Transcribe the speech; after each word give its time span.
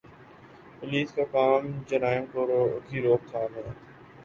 Police 0.79 1.11
کا 1.11 1.23
کام 1.31 1.67
جرائم 1.87 2.25
کی 2.87 3.01
روک 3.01 3.29
تھام 3.31 3.55
ہے۔ 3.55 3.71